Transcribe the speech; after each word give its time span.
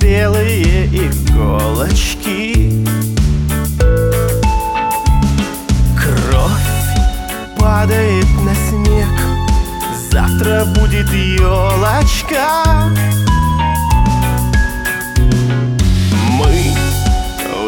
белые 0.00 0.86
иголочки. 0.86 2.72
Кровь 5.96 7.58
падает 7.58 8.26
на 8.44 8.54
снег. 8.68 9.08
Завтра 10.10 10.64
будет 10.64 11.12
елочка. 11.12 12.90
Мы 16.32 16.74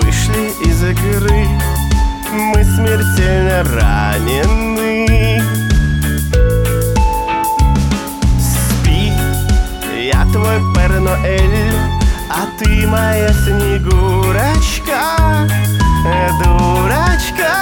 вышли 0.01 0.53
из 0.65 0.83
игры. 0.83 1.47
Мы 2.33 2.65
смертельно 2.65 3.63
ранены 3.79 4.72
А 12.35 12.47
ты 12.59 12.87
моя 12.87 13.31
Снегурочка 13.33 15.03
Дурочка. 16.43 17.53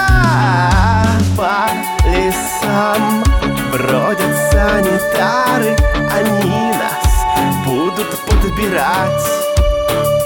По 1.35 1.69
лесам 2.07 3.23
бродят 3.71 4.35
санитары 4.51 5.75
Они 6.09 6.71
нас 6.71 7.65
будут 7.65 8.17
подбирать. 8.25 9.25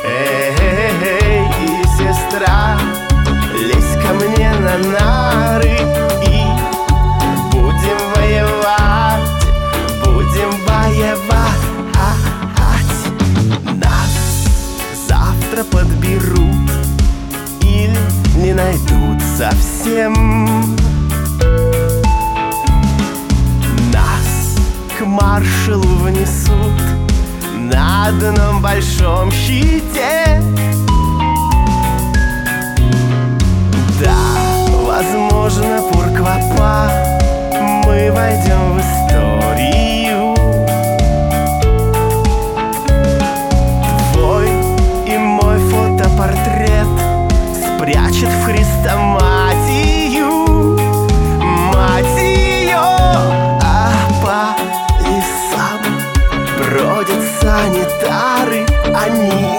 Эй, 0.03 1.49
сестра, 1.97 2.77
лезь 3.55 3.97
ко 4.03 4.13
мне 4.13 4.51
на 4.53 4.77
нары 4.77 6.04
совсем 19.37 20.13
Нас 23.91 24.55
к 24.97 25.05
маршалу 25.05 25.97
внесут 26.03 26.81
На 27.53 28.05
одном 28.07 28.61
большом 28.61 29.31
щите 29.31 30.41
санитары 59.05 59.45
Они 59.45 59.54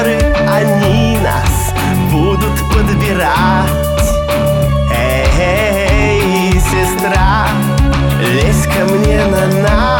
пары 0.00 0.18
Они 0.48 1.18
нас 1.18 1.74
будут 2.10 2.58
подбирать. 2.72 3.70
Эй, 4.92 6.52
сестра, 6.52 7.48
лезь 8.20 8.66
ко 8.66 8.84
мне 8.92 9.24
на 9.26 9.46
нас. 9.62 9.99